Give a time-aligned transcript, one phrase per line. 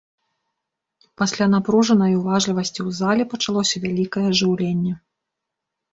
[1.21, 4.93] Пасля напружанай уважлівасці ў зале пачалося вялікае ажыўленне.